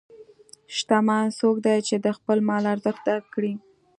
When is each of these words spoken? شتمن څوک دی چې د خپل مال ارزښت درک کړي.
شتمن 0.75 1.25
څوک 1.39 1.55
دی 1.65 1.77
چې 1.87 1.95
د 2.05 2.07
خپل 2.17 2.37
مال 2.47 2.63
ارزښت 2.73 3.01
درک 3.07 3.25
کړي. 3.35 3.53